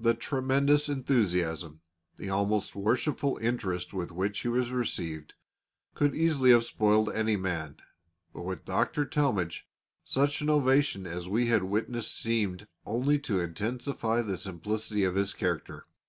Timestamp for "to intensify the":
13.20-14.36